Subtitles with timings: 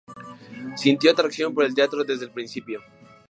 [0.77, 2.81] Sintió atracción por el teatro desde el principio.